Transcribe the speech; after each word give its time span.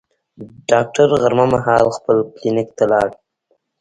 ډاکټر 0.69 1.07
غرمه 1.21 1.45
مهال 1.53 1.85
خپل 1.97 2.17
کلینیک 2.35 2.69
ته 2.77 2.83
لاړ. 2.91 3.09